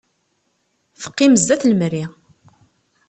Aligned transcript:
Teqqim 1.01 1.33
sdat 1.41 1.63
lemri. 1.69 2.03